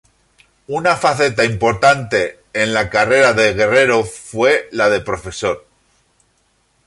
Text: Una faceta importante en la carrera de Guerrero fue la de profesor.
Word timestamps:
Una 0.67 0.95
faceta 0.95 1.45
importante 1.45 2.39
en 2.53 2.73
la 2.73 2.89
carrera 2.89 3.33
de 3.33 3.53
Guerrero 3.53 4.03
fue 4.03 4.67
la 4.71 4.89
de 4.89 4.99
profesor. 4.99 5.67